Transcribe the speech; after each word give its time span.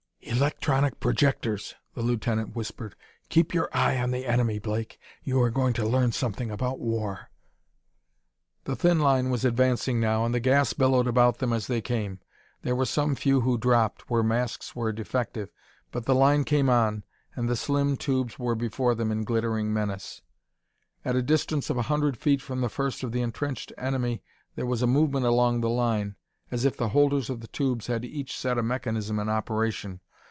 "Electronic 0.23 0.99
projectors," 0.99 1.75
the 1.93 2.01
lieutenant 2.03 2.55
whispered. 2.55 2.95
"Keep 3.29 3.53
your 3.53 3.69
eye 3.73 3.97
on 3.99 4.11
the 4.11 4.25
enemy, 4.25 4.59
Blake; 4.59 4.97
you 5.23 5.41
are 5.41 5.49
going 5.49 5.73
to 5.73 5.85
learn 5.85 6.11
something 6.13 6.49
about 6.51 6.79
war." 6.79 7.29
The 8.63 8.75
thin 8.75 8.99
line 8.99 9.29
was 9.29 9.43
advancing 9.43 9.99
now 9.99 10.23
and 10.25 10.33
the 10.33 10.39
gas 10.39 10.73
billowed 10.73 11.05
about 11.07 11.39
them 11.39 11.51
as 11.51 11.67
they 11.67 11.81
came. 11.81 12.19
There 12.61 12.75
were 12.75 12.85
some 12.85 13.13
few 13.15 13.41
who 13.41 13.57
dropped, 13.57 14.09
where 14.09 14.23
masks 14.23 14.73
were 14.75 14.93
defective, 14.93 15.49
but 15.91 16.05
the 16.05 16.15
line 16.15 16.43
came 16.43 16.69
on, 16.69 17.03
and 17.35 17.49
the 17.49 17.55
slim 17.57 17.97
tubes 17.97 18.37
were 18.39 18.55
before 18.55 18.95
them 18.95 19.11
in 19.11 19.23
glittering 19.23 19.73
menace. 19.73 20.21
At 21.03 21.15
a 21.15 21.23
distance 21.23 21.69
of 21.71 21.77
a 21.77 21.81
hundred 21.83 22.15
feet 22.15 22.41
from 22.41 22.61
the 22.61 22.69
first 22.69 23.03
of 23.03 23.11
the 23.11 23.21
entrenched 23.21 23.73
enemy 23.77 24.21
there 24.55 24.67
was 24.67 24.81
a 24.83 24.87
movement 24.87 25.25
along 25.25 25.61
the 25.61 25.69
line, 25.69 26.15
as 26.51 26.63
if 26.63 26.77
the 26.77 26.89
holders 26.89 27.29
of 27.29 27.41
the 27.41 27.47
tubes 27.47 27.87
had 27.87 28.05
each 28.05 28.35
set 28.37 28.57
a 28.57 28.63
mechanism 28.63 29.19
in 29.19 29.27
operation. 29.27 29.99